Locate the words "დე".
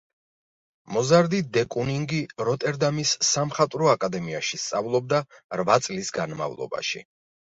1.57-1.61